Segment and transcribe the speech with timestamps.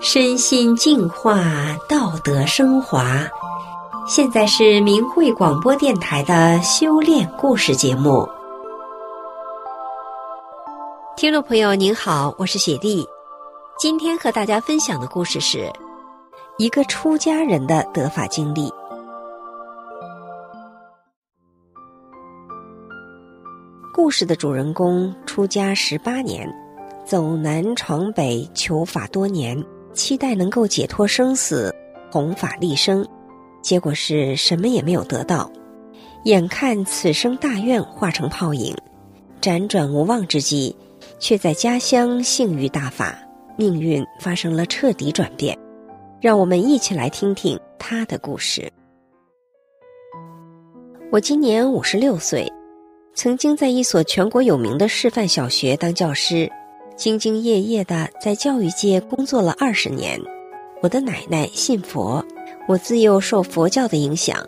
[0.00, 1.42] 身心净化，
[1.88, 3.26] 道德升华。
[4.06, 8.26] 现在是明慧广播电台的修炼故事节目。
[11.16, 13.04] 听众朋友您好，我是雪莉。
[13.76, 15.68] 今天和大家分享的故事是
[16.58, 18.72] 一个出家人的得法经历。
[23.92, 26.48] 故事的主人公出家十八年，
[27.04, 29.60] 走南闯北求法多年，
[29.94, 31.74] 期待能够解脱生死，
[32.10, 33.06] 弘法利生，
[33.62, 35.50] 结果是什么也没有得到。
[36.24, 38.76] 眼看此生大愿化成泡影，
[39.40, 40.74] 辗转无望之际，
[41.18, 43.18] 却在家乡幸遇大法，
[43.56, 45.58] 命运发生了彻底转变。
[46.20, 48.70] 让我们一起来听听他的故事。
[51.10, 52.50] 我今年五十六岁。
[53.14, 56.48] 曾经在一所全国有名的示范小学当教师，
[56.98, 60.20] 兢兢业业地在教育界工作了二十年。
[60.82, 62.24] 我的奶奶信佛，
[62.66, 64.44] 我自幼受佛教的影响，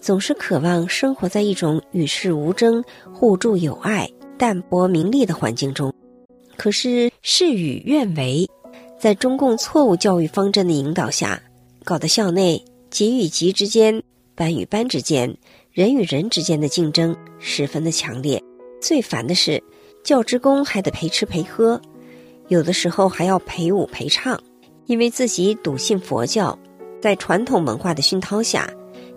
[0.00, 5.92] 总是渴望生活在一种与世无争、互助友爱、淡泊名利的环境中。
[6.56, 8.48] 可是事与愿违，
[8.96, 11.42] 在中共错误教育方针的引导下，
[11.82, 14.00] 搞得校内级与级之间、
[14.36, 15.36] 班与班之间。
[15.72, 18.42] 人与人之间的竞争十分的强烈，
[18.80, 19.62] 最烦的是，
[20.02, 21.80] 教职工还得陪吃陪喝，
[22.48, 24.40] 有的时候还要陪舞陪唱。
[24.86, 26.58] 因为自己笃信佛教，
[27.00, 28.68] 在传统文化的熏陶下，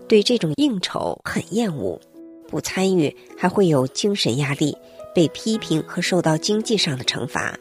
[0.07, 1.99] 对这种应酬很厌恶，
[2.47, 4.77] 不参与还会有精神压力，
[5.15, 7.57] 被批评和受到经济上的惩罚，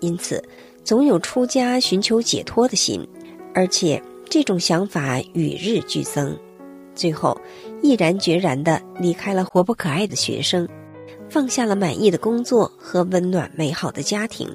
[0.00, 0.42] 因此
[0.82, 3.06] 总有出家寻求解脱的心，
[3.54, 6.34] 而且这种想法与日俱增。
[6.94, 7.38] 最后，
[7.82, 10.66] 毅然决然地离开了活泼可爱的学生，
[11.30, 14.52] 放下了满意的工作和温暖美好的家庭，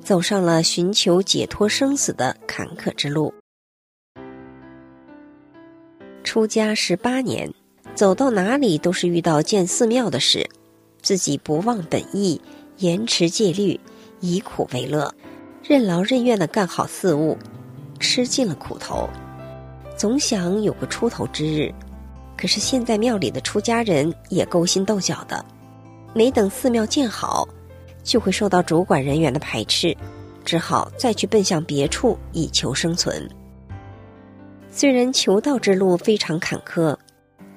[0.00, 3.34] 走上了寻求解脱生死的坎坷之路。
[6.22, 7.52] 出家十八年，
[7.96, 10.48] 走到哪里都是遇到建寺庙的事，
[11.02, 12.40] 自己不忘本意，
[12.78, 13.78] 严持戒律，
[14.20, 15.12] 以苦为乐，
[15.64, 17.36] 任劳任怨地干好寺务，
[17.98, 19.08] 吃尽了苦头。
[19.96, 21.74] 总想有个出头之日，
[22.36, 25.44] 可是现在庙里的出家人也勾心斗角的，
[26.14, 27.46] 没等寺庙建好，
[28.02, 29.94] 就会受到主管人员的排斥，
[30.44, 33.28] 只好再去奔向别处以求生存。
[34.70, 36.96] 虽然求道之路非常坎坷，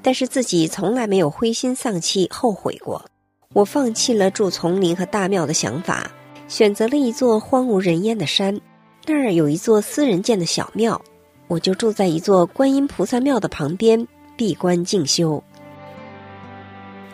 [0.02, 3.06] 但是自己从来没有灰心丧气、后悔过。
[3.54, 6.12] 我放弃了住丛林和大庙的想法，
[6.48, 8.60] 选择了一座荒无人烟的山，
[9.06, 11.02] 那儿有一座私人建的小庙。
[11.48, 15.42] 我就住在一座观音菩萨庙的旁边，闭关静修。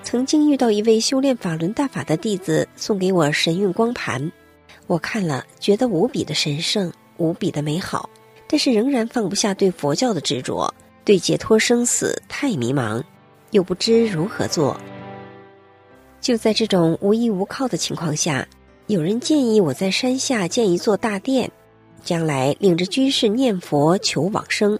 [0.03, 4.31] 曾经遇到一位修炼法轮大法的弟子送给我神韵光盘，
[4.86, 8.09] 我看了觉得无比的神圣，无比的美好，
[8.47, 10.72] 但是仍然放不下对佛教的执着，
[11.06, 13.02] 对解脱生死太迷茫，
[13.52, 14.80] 又不知如何做。
[16.20, 18.47] 就在这种无依无靠的情况下，
[18.88, 21.50] 有人建议我在山下建一座大殿。
[22.03, 24.78] 将来领着居士念佛求往生，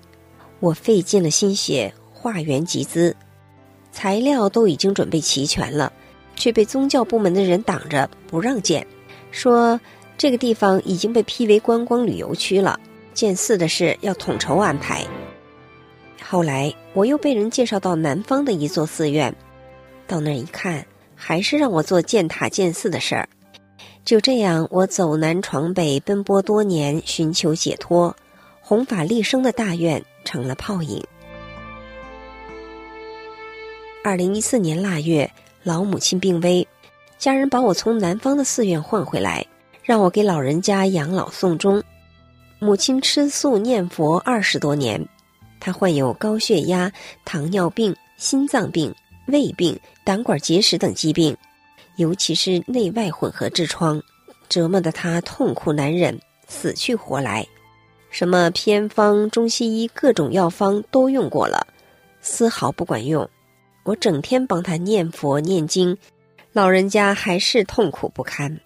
[0.60, 3.13] 我费尽了心血，化缘集资，
[4.04, 5.90] 材料都已经准备齐全了，
[6.36, 8.86] 却被宗教部门的人挡着不让建，
[9.32, 9.80] 说
[10.18, 12.78] 这个地方已经被批为观光旅游区了，
[13.14, 15.08] 建寺的事要统筹安排。
[16.22, 19.34] 后来我又被人介绍到南方的一座寺院，
[20.06, 20.86] 到那儿一看，
[21.16, 23.30] 还是让我做建塔建寺的事儿。
[24.04, 28.14] 就这样，我走南闯北，奔波多年，寻求解脱、
[28.60, 31.02] 弘法利生的大愿成了泡影。
[34.06, 35.32] 二零一四年腊月，
[35.64, 36.68] 老母亲病危，
[37.18, 39.46] 家人把我从南方的寺院换回来，
[39.82, 41.82] 让我给老人家养老送终。
[42.60, 45.02] 母亲吃素念佛二十多年，
[45.58, 46.92] 她患有高血压、
[47.24, 48.94] 糖尿病、心脏病、
[49.28, 51.36] 胃病、胆管结石等疾病。
[51.96, 54.04] 尤其是内外混合痔疮，
[54.50, 57.48] 折磨得她痛苦难忍，死去活来。
[58.10, 61.66] 什么偏方、中西医各种药方都用过了，
[62.20, 63.30] 丝毫不管用。
[63.84, 65.98] 我整天帮他念佛念经，
[66.54, 68.60] 老人家还是痛苦不堪。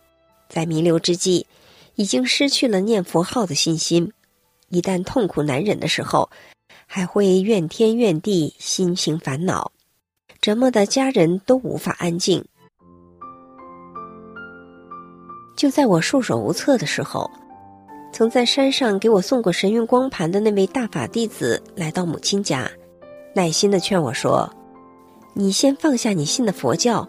[0.48, 1.46] 在弥留之际，
[1.96, 4.14] 已经失去了念佛号的信心。
[4.69, 6.30] 一旦痛苦难忍的时候，
[6.86, 9.72] 还会怨天怨地，心情烦恼，
[10.40, 12.46] 折磨的家人都无法安静。
[15.56, 17.30] 就在我束手无策的时候，
[18.14, 22.69] 曾在山上给我送过神韵光盘的那位大法弟子来到母亲家，
[23.34, 24.48] 耐心的劝我说
[25.38, 27.07] ：“你先放下你信的佛教，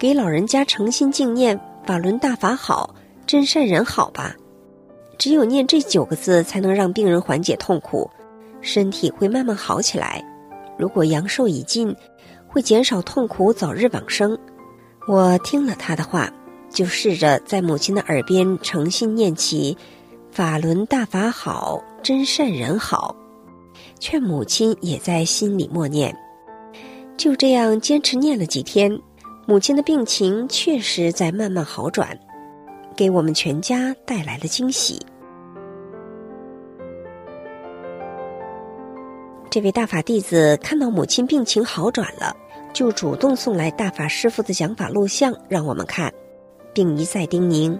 [0.00, 2.92] 给老人家诚心敬念法轮大法好，
[3.24, 4.34] 真善人好吧。”
[5.16, 8.10] 只有念这九个字，才能让病人缓解痛苦，
[8.60, 10.24] 身体会慢慢好起来。
[10.76, 11.94] 如果阳寿已尽，
[12.48, 14.36] 会减少痛苦，早日往生。
[15.06, 16.32] 我听了他的话，
[16.70, 19.76] 就试着在母亲的耳边诚心念起
[20.32, 23.14] “法轮大法好，真善人好”，
[24.00, 26.16] 劝母亲也在心里默念。
[27.18, 28.96] 就这样坚持念了几天，
[29.44, 32.16] 母亲的病情确实在慢慢好转。
[32.96, 35.04] 给我们全家带来了惊喜。
[39.50, 42.36] 这位大法弟子看到母亲病情好转了，
[42.72, 46.12] 就主动送来大法师父的讲法录像让我们看，
[46.72, 47.76] 并一再叮咛：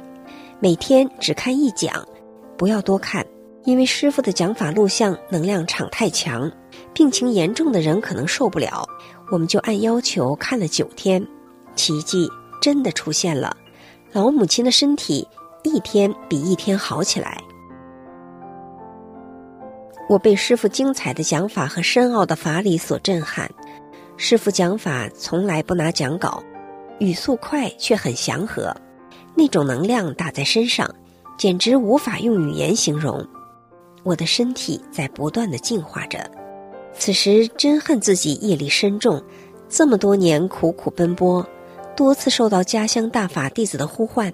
[0.59, 2.05] 每天只看一讲，
[2.57, 3.25] 不要多看，
[3.65, 6.51] 因为师父的讲法录像能量场太强，
[6.93, 8.85] 病情严重的人可能受不了。
[9.31, 11.27] 我们就按要求看了九天，
[11.75, 12.29] 奇迹
[12.61, 13.57] 真的出现了。
[14.13, 15.27] 老母亲的身体
[15.63, 17.43] 一天比一天好起来。
[20.09, 23.51] 我被师傅精彩的讲法和深奥的法理所震撼。
[24.17, 26.43] 师傅讲法从来不拿讲稿，
[26.99, 28.75] 语速快却很祥和，
[29.37, 30.89] 那种能量打在身上，
[31.37, 33.23] 简直无法用语言形容。
[34.03, 36.29] 我的身体在不断的进化着。
[36.99, 39.23] 此时真恨自己业力深重，
[39.69, 41.47] 这么多年苦苦奔波。
[41.97, 44.33] 多次受到家乡大法弟子的呼唤，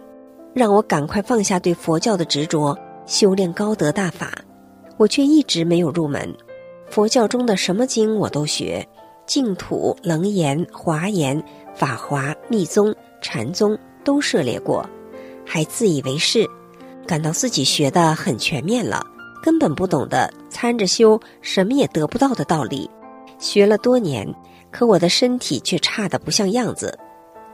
[0.52, 2.76] 让我赶快放下对佛教的执着，
[3.06, 4.32] 修炼高德大法。
[4.96, 6.34] 我却一直没有入门。
[6.88, 8.86] 佛教中的什么经我都学，
[9.26, 11.42] 净土、楞严、华严、
[11.74, 14.88] 法华、密宗、禅宗都涉猎过，
[15.44, 16.48] 还自以为是，
[17.06, 19.04] 感到自己学得很全面了，
[19.44, 22.88] 根本不懂得参着修什么也得不到的道理。
[23.38, 24.26] 学了多年，
[24.70, 26.98] 可我的身体却差得不像样子。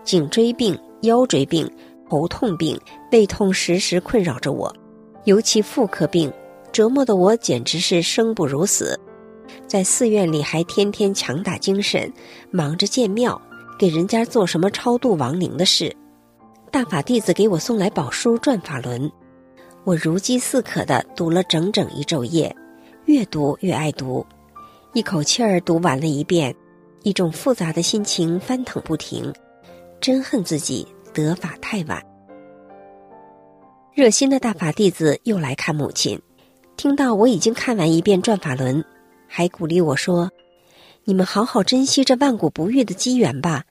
[0.05, 1.69] 颈椎病、腰椎病、
[2.09, 4.73] 头痛病、胃痛时时困扰着我，
[5.25, 6.33] 尤其妇科病
[6.71, 8.97] 折磨得我简直是生不如死。
[9.67, 12.13] 在寺院里还天天强打精神，
[12.53, 13.41] 忙着建庙，
[13.77, 15.93] 给人家做什么超度亡灵的事。
[16.71, 19.03] 大法弟子给我送来宝书《转法轮》，
[19.85, 22.55] 我如饥似渴地读了整整一昼夜，
[23.07, 24.25] 越读越爱读，
[24.93, 26.55] 一口气儿读完了一遍，
[27.03, 29.33] 一种复杂的心情翻腾不停。
[30.01, 32.03] 真恨自己得法太晚。
[33.93, 36.21] 热心的大法弟子又来看母亲，
[36.77, 38.83] 听到我已经看完一遍《转法轮》，
[39.27, 40.31] 还鼓励我说
[41.05, 43.65] ：“你们好好珍惜这万古不遇的机缘吧。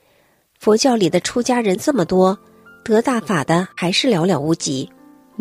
[0.59, 2.37] 佛教里的出家人这么多，
[2.83, 4.91] 得大法的还是寥寥无几。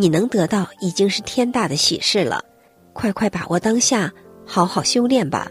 [0.00, 2.44] 你能得到已经是天大的喜事了，
[2.92, 4.12] 快快把握当下，
[4.46, 5.50] 好好修炼吧。”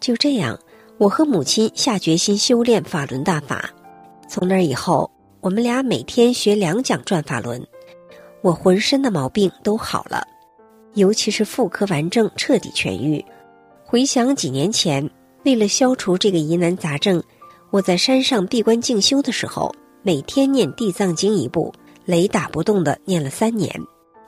[0.00, 0.56] 就这样。
[0.98, 3.70] 我和母亲下决心修炼法轮大法，
[4.28, 5.10] 从那以后，
[5.40, 7.66] 我们俩每天学两讲转法轮，
[8.42, 10.28] 我浑身的毛病都好了，
[10.92, 13.24] 尤其是妇科顽症彻底痊愈。
[13.82, 15.08] 回想几年前，
[15.46, 17.22] 为了消除这个疑难杂症，
[17.70, 21.74] 我在山上闭关静修的时候，每天念地藏经一部，
[22.06, 23.82] 雷打不动地念了三年，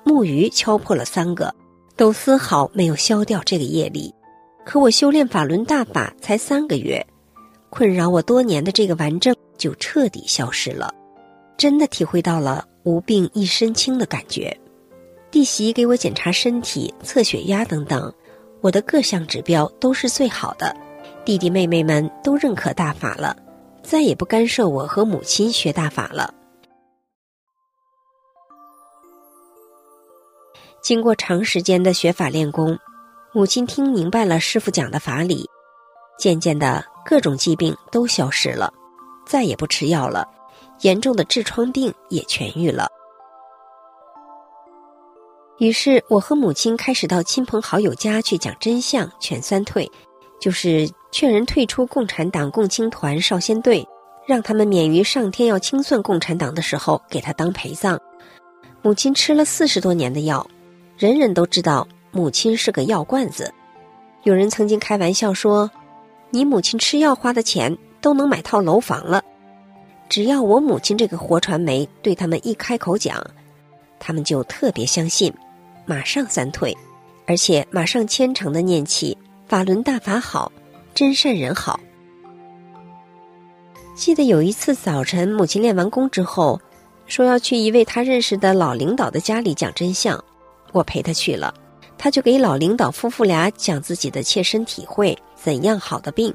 [0.05, 1.55] 木鱼敲破了三个，
[1.97, 4.15] 都丝毫没有消掉这个业力。
[4.67, 7.07] 可我修炼法轮大法才三个月，
[7.71, 10.93] 困扰我多年的这个顽症就彻底消失了，
[11.57, 14.55] 真的体会到了无病一身轻的感觉。
[15.31, 18.13] 弟媳给我检查身体、测血压等等，
[18.61, 20.77] 我的各项指标都是最好的。
[21.25, 23.35] 弟弟妹妹们都认可大法了，
[23.83, 26.33] 再也不干涉我和母亲学大法了。
[30.83, 32.79] 经过长时间的学法练功。
[33.35, 35.49] 母亲听明白了师傅讲的法理，
[36.19, 38.71] 渐渐的各种疾病都消失了，
[39.27, 40.29] 再也不吃药了，
[40.83, 42.89] 严重的痔疮病也痊愈了。
[45.57, 49.91] 于是我和母亲开始到亲朋好友家去讲真相，劝三退，
[50.39, 53.87] 就是劝人退出共产党共青团少先队，
[54.27, 58.01] 让他们免于上天要清算共产党的时候给他当陪葬。
[58.81, 60.45] 母亲吃了四十多年的药，
[60.99, 61.87] 人人都知道。
[62.15, 63.51] 母亲是个药罐子，
[64.25, 65.71] 有人曾经开玩笑说
[66.29, 69.23] ：“你母亲吃药花的钱都能买套楼房了。”
[70.11, 73.25] 只要我母亲这个活传媒对他们一开口讲，
[73.99, 75.33] 他们就特别相信，
[75.87, 76.77] 马上三退，
[77.27, 79.17] 而且马上虔诚的念起
[79.49, 80.53] “法轮大法好，
[80.95, 81.79] 真善人好”。
[83.95, 86.61] 记得有一次早晨，母亲练完功之后，
[87.07, 90.23] 说要去一位他认识的老领导的家里讲真相，
[90.73, 91.53] 我陪他去了。
[91.99, 96.35] 他就给老领导夫妇俩讲自己的切身体会，怎样好的病。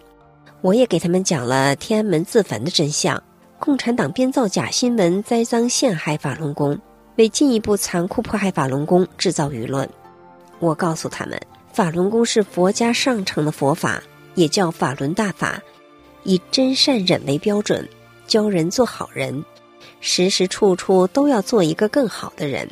[0.61, 3.21] 我也给他们讲了天安门自焚的真相，
[3.59, 6.79] 共产党编造假新闻栽赃陷害法轮功，
[7.17, 9.87] 为进一步残酷迫害法轮功制造舆论。
[10.59, 11.39] 我告诉他们，
[11.73, 14.01] 法轮功是佛家上乘的佛法，
[14.37, 15.59] 也叫法轮大法，
[16.23, 17.89] 以真善忍为标准，
[18.27, 19.43] 教人做好人，
[19.99, 22.69] 时时处处都要做一个更好的人。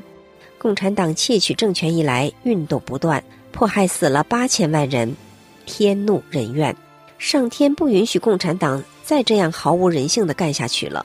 [0.59, 5.15] 共产党窃取政权以来，运动不断，迫害死了八千万人，
[5.65, 6.75] 天怒人怨，
[7.17, 11.03] 上天不允许共产党再这样毫无人性的干下去了。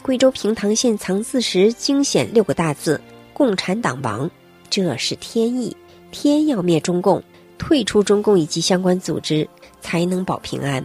[0.00, 2.98] 贵州平塘县藏字石惊显六个大字
[3.34, 4.30] ：“共产党亡”，
[4.70, 5.76] 这是天意，
[6.10, 7.22] 天要灭中共，
[7.58, 9.46] 退出中共以及相关组织，
[9.80, 10.84] 才能保平安。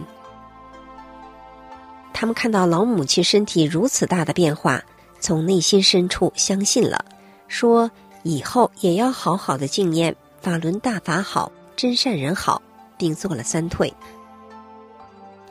[2.12, 4.82] 他们看到老母亲身体如此大的变化，
[5.20, 7.04] 从内心深处相信了，
[7.48, 7.90] 说
[8.22, 12.60] 以后也要好好的敬念法轮大法好，真善人好，
[12.96, 13.92] 并做了三退。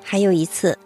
[0.04, 0.78] 还有一次。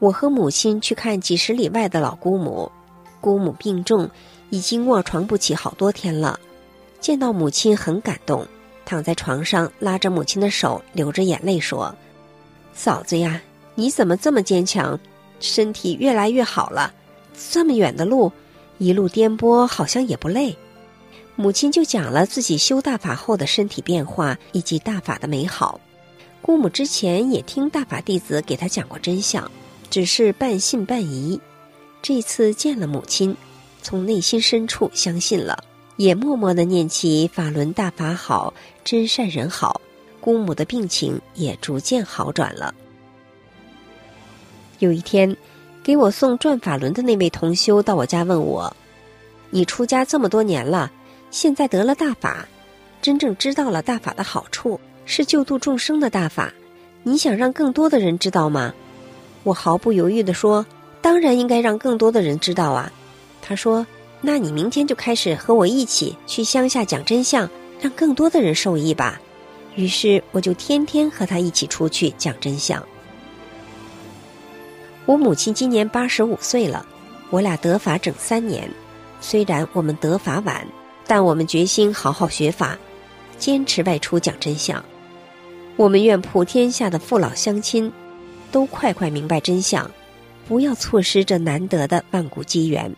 [0.00, 2.72] 我和母亲去看几十里外的老姑母，
[3.20, 4.08] 姑母病重，
[4.48, 6.40] 已经卧床不起好多天了。
[7.00, 8.46] 见到母亲很感动，
[8.90, 11.94] 躺在床上拉着母亲的手，流着眼泪说
[12.74, 13.40] ：“嫂子呀，
[13.76, 14.98] 你怎么这么坚强？
[15.38, 16.92] 身体越来越好了，
[17.52, 18.32] 这么远的路，
[18.78, 20.56] 一路颠簸，好像也不累。”
[21.36, 25.80] 母亲就讲了自己修大法后的身体变化以及大法的美好。
[26.42, 29.48] 姑母之前也听大法弟子给她讲过真相。
[29.88, 31.40] 只是半信半疑，
[32.02, 33.36] 这次见了母亲，
[33.82, 35.62] 从内心深处相信了，
[36.00, 39.82] 也默默的念起“法轮大法好，真善人好”，
[40.18, 42.74] 姑母的病情也逐渐好转了。
[44.78, 45.36] 有一天，
[45.82, 48.74] 给我送转法轮的那位同修到我家问我
[49.52, 50.90] ：“你出家这么多年了，
[51.30, 52.48] 现在得了大法，
[53.02, 56.50] 真正知道了大法的好处，是救度众生的大法，
[57.02, 58.72] 你想让更多的人知道吗？”
[59.44, 60.64] 我毫不犹豫地说
[61.02, 62.90] ：“当然应该让更多的人知道啊！”
[63.42, 63.86] 他说
[64.20, 67.48] ：“那你明天就开始和我一起去乡下讲真相，
[67.80, 69.20] 让更多的人受益吧。”
[69.76, 72.84] 于是我就天天和他一起出去讲真相。
[75.06, 76.84] 我母亲今年八十五岁了，
[77.30, 78.70] 我俩得法整三年。
[79.20, 80.66] 虽然我们得法晚，
[81.06, 82.78] 但我们决心好好学法，
[83.38, 84.84] 坚持外出讲真相。
[85.76, 87.90] 我们愿普天下的父老乡亲。
[88.52, 89.88] 都快快明白真相，
[90.48, 92.92] 不要错失这难得的万古机缘，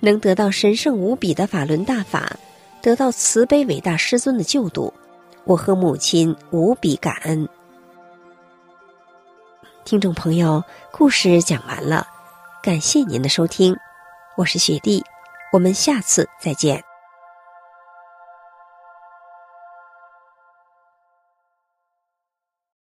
[0.00, 2.36] 能得到神圣无比的法轮大法，
[2.80, 4.92] 得到慈悲伟大师尊的救度，
[5.44, 7.48] 我和母亲无比感恩。
[9.84, 10.62] 听众朋友，
[10.92, 12.06] 故事讲完了，
[12.62, 13.76] 感谢您的收听，
[14.36, 15.02] 我是雪弟，
[15.52, 16.87] 我们下次再见。